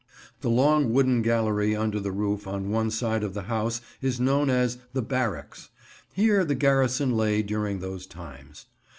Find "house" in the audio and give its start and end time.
3.43-3.81